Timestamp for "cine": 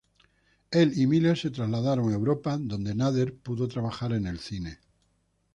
4.39-4.79